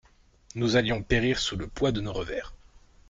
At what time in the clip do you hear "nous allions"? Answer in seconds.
0.55-1.03